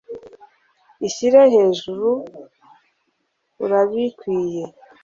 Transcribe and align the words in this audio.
ishyire 1.07 1.39
hejuru 1.53 2.09
urabikwiye 3.63 4.63